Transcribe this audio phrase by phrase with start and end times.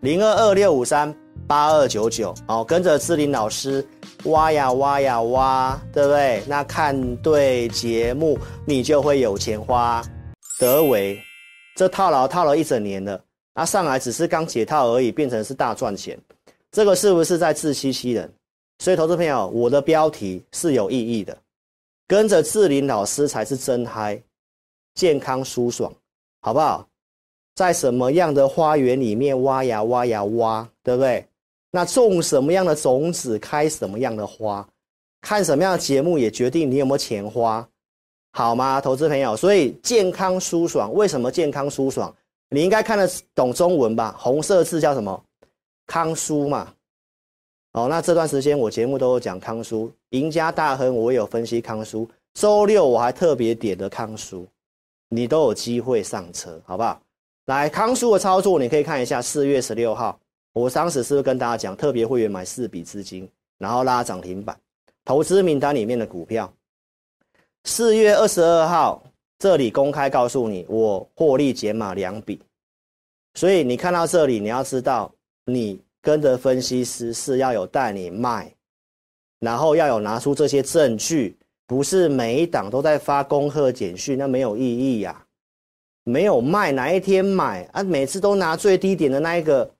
[0.00, 1.12] 零二二六五三
[1.48, 3.84] 八二九九，哦，跟着志林老师
[4.26, 6.40] 挖呀挖呀挖，对不对？
[6.46, 10.00] 那看对节目，你就会有钱花。
[10.56, 11.20] 德维，
[11.74, 13.20] 这套牢套了一整年了，
[13.54, 16.16] 那上来只是刚解套而已，变成是大赚钱，
[16.70, 18.32] 这个是不是在自欺欺人？
[18.78, 21.36] 所以，投资朋友，我的标题是有意义的，
[22.06, 24.22] 跟着志林老师才是真嗨，
[24.94, 25.92] 健康舒爽，
[26.40, 26.86] 好不好？
[27.58, 31.26] 在什么样的花园里面挖呀挖呀挖，对不对？
[31.72, 34.64] 那种什么样的种子，开什么样的花，
[35.22, 37.68] 看什么样的节目也决定你有没有钱花，
[38.30, 38.80] 好吗？
[38.80, 42.14] 投资朋友，所以健康舒爽，为什么健康舒爽？
[42.50, 44.14] 你应该看得懂中文吧？
[44.16, 45.20] 红色字叫什么？
[45.88, 46.72] 康舒嘛。
[47.72, 54.46] 哦，那这段时间我节目都有讲康舒，赢家大亨我也有分析康舒，周六我还特别点的康舒，
[55.08, 57.00] 你都有机会上车，好不好？
[57.48, 60.20] 来康叔的操作，你可以看一下四月十六号，
[60.52, 63.26] 我当时是不是跟大家讲，特别会员买四笔资金，
[63.56, 64.54] 然后拉涨停板，
[65.04, 66.52] 投资名单里面的股票。
[67.64, 69.02] 四月二十二号
[69.38, 72.38] 这里公开告诉你，我获利减码两笔，
[73.34, 75.12] 所以你看到这里，你要知道
[75.44, 75.80] 你。
[76.00, 78.50] 跟着分析师是要有带你卖，
[79.40, 85.26] 然后要有拿出这些证据，不是每一档都在发恭贺简讯，那没有意义呀、
[86.08, 87.82] 没有卖哪一天买啊？
[87.82, 89.70] 每次都拿最低点的那一个，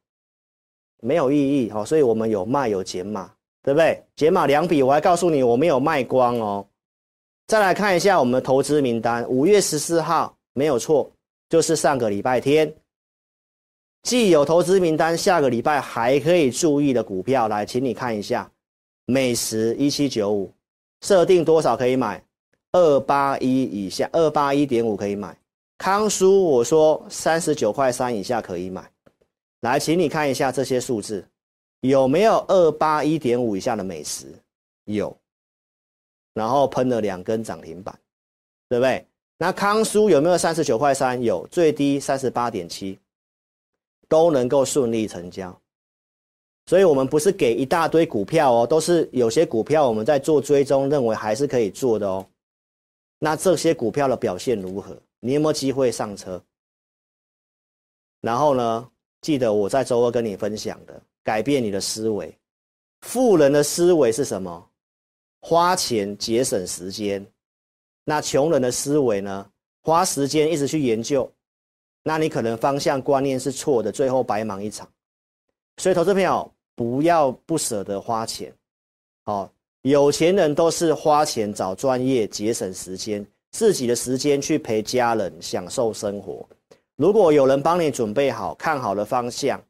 [1.01, 1.71] 没有意义。
[1.75, 4.05] 哦，所以我们有卖有减码，对不对？
[4.15, 6.67] 减码两笔，我还告诉你我没有卖光哦。
[7.47, 11.11] 再来看一下我们的投资名单，五月十四号没有错，
[11.49, 12.71] 就是上个礼拜天。
[14.03, 18.51] 既有投资名单，下个礼拜还可以注意的股票，来，请你看一下，
[19.07, 20.53] 美食一七九五，
[21.01, 22.23] 设定多少可以买？
[22.73, 25.35] 二八一以下，二八一点五可以买。
[25.79, 28.91] 康叔我说三十九块三以下可以买，
[29.61, 31.27] 来，请你看一下这些数字，
[31.81, 34.27] 有没有二八一点五以下的美食？
[34.85, 35.17] 有，
[36.35, 37.99] 然后喷了两根涨停板，
[38.69, 39.07] 对不对？
[39.39, 41.23] 那康叔有没有三十九块三？
[41.23, 42.99] 有，最低三十八点七。
[44.11, 45.55] 都能够顺利成交，
[46.65, 52.27] 所以我们不是给一大堆股票哦，都是有些股票我们在做追踪，认为还是可以做的哦。
[53.19, 54.99] 那这些股票的表现如何？
[55.21, 56.43] 你有没有机会上车？
[58.21, 58.91] 然后呢，
[59.21, 62.37] 记得我在周二跟你分享的，改变你的思维。
[63.03, 64.71] 富人的思维是什么？
[65.41, 67.25] 花钱节省时间。
[68.05, 69.51] 那穷人的思维呢？
[69.83, 71.31] 花时间一直去研究。
[72.03, 74.91] 那你可能方向观念是错的，最后白忙一场。
[75.77, 78.53] 所以，投资朋友不要不舍得花钱。
[79.25, 79.51] 哦，
[79.83, 86.47] 有钱人都是花钱找专业，节省时间，自己的时间去陪家人，享受生活。
[86.97, 89.61] 如果有人帮你准备好看好的方向，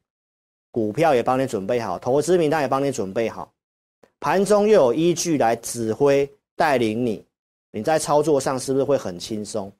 [0.71, 3.51] 股票也帮你准备好，投资名单也帮你准备好，
[4.19, 7.25] 盘中又有依据来指挥带领你，
[7.71, 9.71] 你在操作上是不是会很轻松？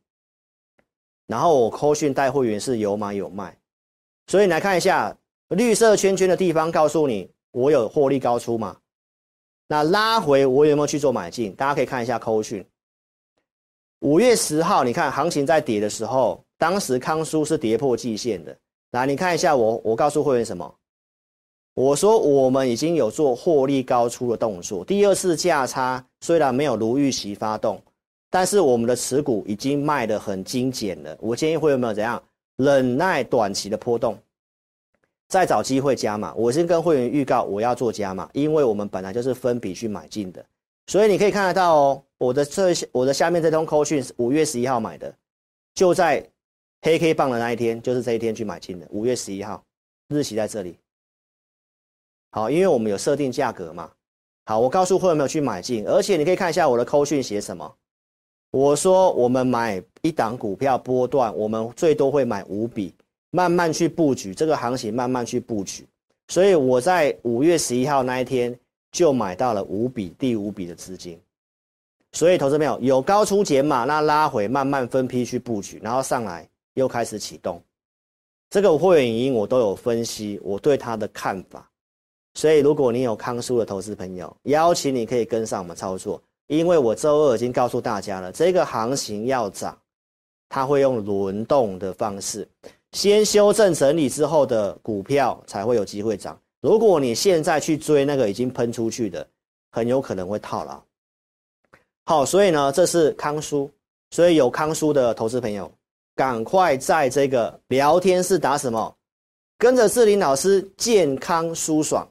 [1.27, 3.55] 然后我扣讯带会员是有买有卖，
[4.27, 5.15] 所以你来看一下
[5.49, 8.77] 绿色圈圈的地方，告诉你我有获利高出嘛？
[9.67, 11.53] 那拉回我有没有去做买进？
[11.55, 12.65] 大家可以看一下扣讯。
[14.01, 18.55] 五月十号，你看行情在跌的时候，当时康舒是跌破季线的。
[18.91, 20.73] 来，你看一下我，我告诉会员什么？
[21.75, 27.81] 我说我们已经有做获利高出的动作，第二次价差虽然没有如预期发动。
[28.31, 32.21] 但是我们的持股已经卖得很精简了，我建议会员们怎样
[32.57, 34.15] 忍耐短期的波动，
[35.27, 36.31] 再找机会加码。
[36.35, 40.45] 我先跟会员预告我要做加码，因为我们本来就是分笔去买进的，
[40.85, 45.11] 所以你可以看得到哦，我的这我的下面这通扣讯是五月十一号买的，
[45.73, 46.23] 就在
[46.81, 49.63] 黑 K 棒的那一天，就是这一天去买进的，五月十一号，
[50.09, 50.77] 日期在这里。
[52.31, 53.89] 好，因为我们有设定价格嘛。
[54.45, 57.75] 好，我告诉会员没有去买进，而且你可以看一下我的扣讯写什么。
[58.51, 62.93] 我说，我们买一档股票波段，我们最多会买五笔，
[63.31, 65.87] 慢慢去布局这个行情，慢慢去布局。
[66.27, 68.59] 所以我在五月十一号那一天
[68.91, 71.19] 就买到了五笔，第五笔的资金。
[72.11, 77.61] 所以，投资朋友有高出减码，那拉回慢慢分批去布局，然后上来又开始启动。
[78.49, 81.69] 这个会员影音我都有分析，我对他的看法。
[82.33, 86.21] 所以，如果你有康叔的投资朋友，邀请你可以跟上我们操作。
[86.47, 89.77] 因为我周二已经告诉大家了，这个行情要涨，
[90.49, 92.47] 它会用轮动的方式，
[92.91, 96.35] 先修正整理之后的股票才会有机会涨。
[96.61, 99.27] 如果你现在去追那个已经喷出去的，
[99.71, 100.81] 很有可能会套牢。
[102.09, 103.69] 好，所以呢，这是康舒，
[104.09, 105.71] 所以有康舒的投资朋友，
[106.15, 108.97] 赶快在这个聊天室打什么？
[109.59, 112.09] 跟着志林老师健康舒爽，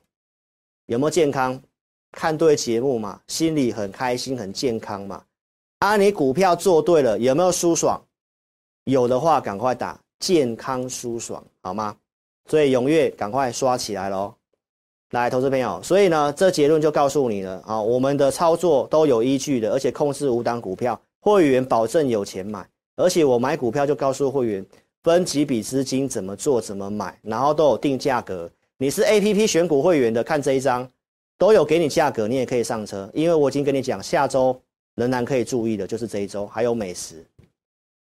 [0.86, 1.60] 有没有健康？
[2.12, 5.20] 看对节目嘛，心里很开心，很健康嘛。
[5.80, 8.00] 啊，你股票做对了，有没有舒爽？
[8.84, 11.96] 有的话，赶快打健康舒爽，好吗？
[12.48, 14.32] 所以踊跃赶快刷起来喽！
[15.12, 24.64] 来，投资朋友，所以呢，这结论就告诉你了啊，我们的操作都有依据的，而且控制五档股票，会员保证有钱买，而且我买股票就告诉会员
[25.02, 28.50] 分几笔资金怎么做怎么买，然后都有定价格。
[28.76, 30.86] 你是 APP 选股会员的，看这一张
[31.38, 34.60] 都有给你价格，你也可以上车，因为我已经跟你讲，下周
[34.96, 37.24] 仍然可以注意的就是这一周还有美食，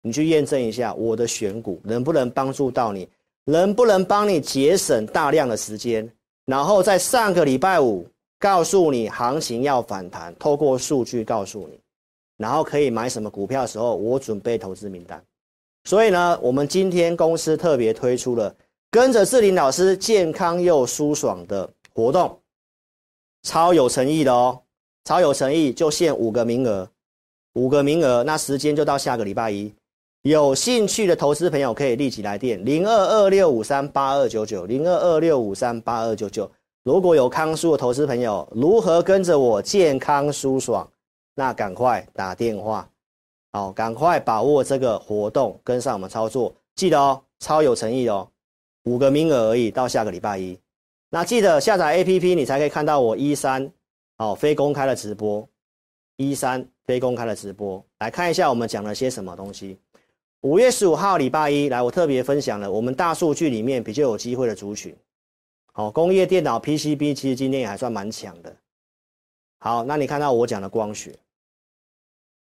[0.02, 3.08] 你去验证一下我的选股能不能帮助到你。
[3.46, 6.08] 能不能帮你节省大量的时间？
[6.50, 8.08] 然后在上个礼拜五
[8.40, 11.80] 告诉你行情要反弹，透过数据告诉你，
[12.38, 15.24] 然后可以买什么股票的时候，我准备投资名单。
[15.84, 18.56] 所以呢，我们今天公司特别推出了
[18.90, 22.40] 跟着志林老师健康又舒爽的活动，
[23.44, 24.60] 超有诚意的哦，
[25.04, 26.90] 超有诚意，就限五个名额，
[27.54, 29.72] 五个名额，那时间就到下个礼拜一。
[30.30, 36.48] 有兴趣的投资朋友可以立即来电零二二六五三八二九九零二二六五三八二九九。
[36.84, 40.88] 如果有康舒的投资朋友，如何跟着我健康舒爽？
[41.34, 42.88] 那赶快打电话，
[43.54, 46.54] 好，赶快把握这个活动，跟上我们操作。
[46.76, 48.30] 记得哦，超有诚意哦，
[48.84, 50.56] 五个名额而已，到下个礼拜一。
[51.10, 53.68] 那记得下载 APP，你才可以看到我一三
[54.20, 55.50] 哦非公开的直播，
[56.18, 59.80] 一三非公开的直播，来看一下我们讲了些什么东西。
[60.42, 64.96] 五月十五号礼拜一来，我特别分享了我们大数据里面比较有机会的族群。
[65.74, 68.56] 好，工业电脑 PCB 其实今天也还算蛮强的。
[69.60, 71.14] 好，那你看到我讲的光学，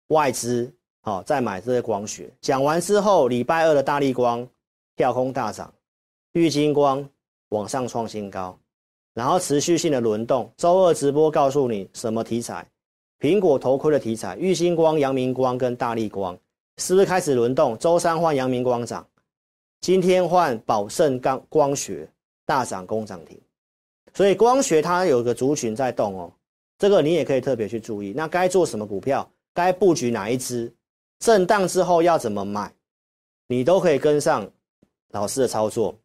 [0.07, 2.31] 外资好在买这些光学。
[2.41, 4.47] 讲完之后，礼拜二的大力光
[4.95, 5.71] 跳空大涨，
[6.31, 7.07] 玉晶光
[7.49, 8.57] 往上创新高，
[9.13, 10.51] 然后持续性的轮动。
[10.57, 12.67] 周二直播告诉你什么题材？
[13.19, 16.35] 苹果头盔的题材，玉晶光、阳明光跟大力光。
[16.77, 17.77] 是不是开始轮动？
[17.77, 19.05] 周三换阳明光涨，
[19.81, 22.09] 今天换宝盛钢光学
[22.45, 23.39] 大涨攻涨停，
[24.13, 26.33] 所以光学它有个族群在动哦，
[26.77, 28.11] 这个你也可以特别去注意。
[28.15, 29.29] 那该做什么股票？
[29.53, 30.73] 该布局哪一支？
[31.19, 32.73] 震荡之后要怎么买？
[33.47, 34.49] 你都可以跟上
[35.09, 35.95] 老师的操作。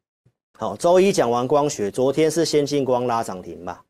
[0.58, 3.82] 好，周一讲完光学，昨天是先进光拉涨停吧？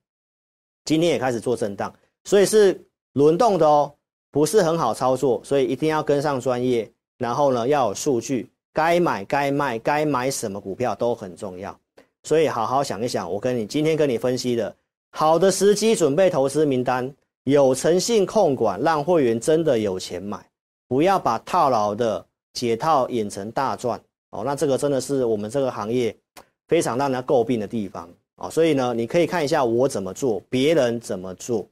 [0.85, 1.93] 今天也开始做震荡，
[2.25, 2.81] 所以是
[3.15, 3.93] 轮动的哦。
[4.31, 6.91] 不是很好操作，所以一定要跟上专业。
[7.17, 11.77] 然后呢，要有数据，该买该卖，该买什么股票都很重要。
[12.23, 14.73] 所以好好想一想，我跟你今天跟你分析的，
[15.11, 20.39] 好的时机准备投资名单，有诚信控管，让会员真的有钱买，
[20.87, 24.45] 不要把套牢的解套演成大赚哦。
[24.45, 26.15] 那这个真的是我们这个行业
[26.69, 28.49] 非常让人诟病的地方哦。
[28.49, 31.67] 所以呢，你可以看一下我怎么做，别人怎么做。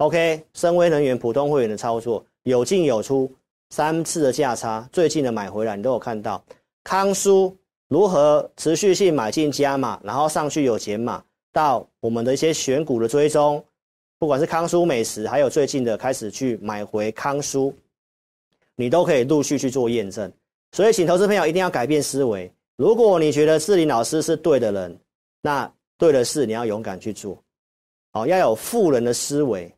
[0.00, 3.30] OK，深威能源普通会员的操作有进有出，
[3.68, 6.42] 三次的价差，最近的买回来你都有看到。
[6.82, 7.54] 康叔
[7.86, 13.62] 如何持续性买进加码，然后上去有减码，到我们的一些选股的追踪，
[14.18, 17.70] 不管是康叔美食，还有最近的开始去买回康叔，
[18.76, 20.32] 你都可以陆续去做验证。
[20.72, 22.50] 所以，请投资朋友一定要改变思维。
[22.76, 24.98] 如果你觉得志玲老师是对的人，
[25.42, 27.36] 那对的事你要勇敢去做，
[28.12, 29.70] 好，要有富人的思维。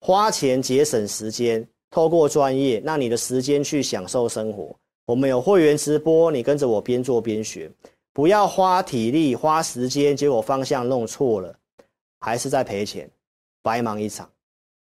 [0.00, 4.74] 花钱节省时间，透过专业，让你的时间去享受生活。
[5.04, 7.70] 我们有会员直播，你跟着我边做边学，
[8.12, 11.54] 不要花体力、花时间，结果方向弄错了，
[12.20, 13.10] 还是在赔钱，
[13.62, 14.28] 白忙一场。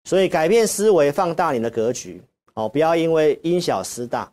[0.05, 2.21] 所以改变思维，放大你的格局，
[2.53, 4.31] 哦，不要因为因小失大。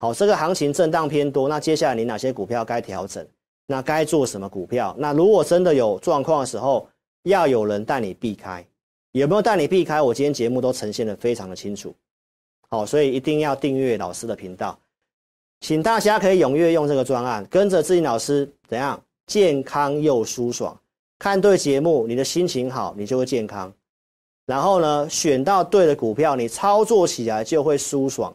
[0.00, 3.24] 好，这个行情震荡偏多，那接下来你哪些股票该调整？
[3.66, 4.94] 那该做什么股票？
[4.98, 6.88] 那如果真的有状况的时候，
[7.22, 8.66] 要有人带你避开。
[9.20, 10.02] 有没有带你避开？
[10.02, 11.94] 我今天节目都呈现得非常的清楚，
[12.68, 14.76] 好，所以一定要订阅老师的频道，
[15.60, 19.00] 请大家可以踊跃用这个专案，跟着志颖老师怎样？
[19.26, 20.76] 健康又舒爽，
[21.16, 23.72] 看对节目，你的心情好，你就会健康，
[24.46, 28.34] 然后呢，选到对的股票，你操作起来就会舒爽，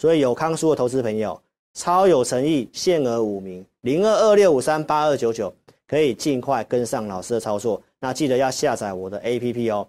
[0.00, 1.40] 所以有康叔的投资朋友
[1.74, 5.54] 超有诚意，限额五名，零二二六五三八二九九，
[5.86, 9.88] 可以尽快跟上老师的操作，那记得要下载我的 APP 哦。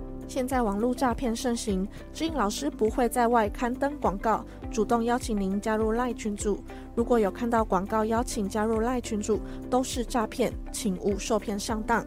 [0.31, 6.57] 现在网络诈骗盛行，志颖老师不会在外刊登广告，主动邀请您加入赖群组。
[6.95, 12.05] 如果有看到广告邀请加入赖群组，都是诈骗，请勿受骗上当。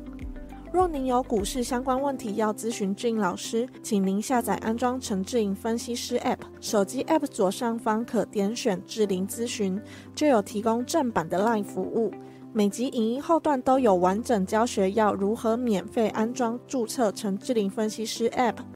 [0.73, 9.79] 若您有股市相关问题要咨询志颖老师，请您下载安装陈志颖分析师 App，手机 App 左上方可点选志玲咨询，
[10.15, 12.11] 就有提供正版的 LINE 服务。
[12.57, 18.74] 每集影音后段都有完整教学，要如何免费安装、注册陈志灵分析师 App。